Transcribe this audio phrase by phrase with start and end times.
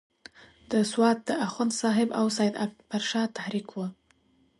[0.71, 3.85] د سوات د اخوند صاحب او سید اکبر شاه تحریک وو.